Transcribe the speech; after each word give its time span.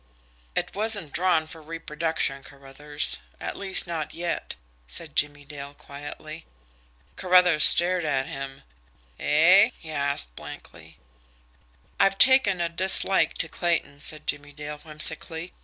"It 0.55 0.73
wasn't 0.73 1.13
drawn 1.13 1.45
for 1.45 1.61
reproduction, 1.61 2.41
Carruthers 2.43 3.19
at 3.39 3.55
least 3.55 3.85
not 3.85 4.15
yet," 4.15 4.55
said 4.87 5.15
Jimmie 5.15 5.45
Dale 5.45 5.75
quietly. 5.75 6.47
Carruthers 7.17 7.63
stared 7.63 8.03
at 8.03 8.25
him. 8.25 8.63
"Eh?" 9.19 9.69
he 9.77 9.91
asked 9.91 10.35
blankly. 10.35 10.97
"I've 11.99 12.17
taken 12.17 12.59
a 12.59 12.67
dislike 12.67 13.35
to 13.35 13.47
Clayton," 13.47 13.99
said 13.99 14.25
Jimmie 14.25 14.53
Dale 14.53 14.79
whimsically. 14.79 15.53